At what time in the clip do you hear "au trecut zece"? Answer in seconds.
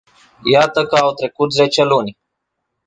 0.95-1.83